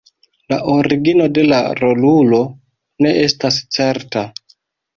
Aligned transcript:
La 0.53 0.57
origino 0.75 1.27
de 1.35 1.43
la 1.51 1.59
rolulo 1.81 2.41
ne 3.07 3.15
estas 3.29 3.63
certa. 3.79 4.27